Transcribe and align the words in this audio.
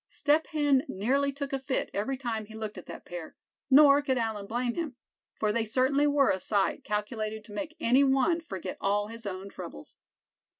Step 0.09 0.47
Hen 0.47 0.83
nearly 0.87 1.31
took 1.31 1.53
a 1.53 1.59
fit 1.59 1.91
every 1.93 2.17
time 2.17 2.47
he 2.47 2.55
looked 2.55 2.75
at 2.75 2.87
that 2.87 3.05
pair, 3.05 3.35
nor 3.69 4.01
could 4.01 4.17
Allan 4.17 4.47
blame 4.47 4.73
him; 4.73 4.95
for 5.35 5.51
they 5.51 5.63
certainly 5.63 6.07
were 6.07 6.31
a 6.31 6.39
sight 6.39 6.83
calculated 6.83 7.45
to 7.45 7.53
make 7.53 7.77
any 7.79 8.03
one 8.03 8.41
forget 8.41 8.77
all 8.81 9.09
his 9.09 9.27
own 9.27 9.47
troubles. 9.47 9.97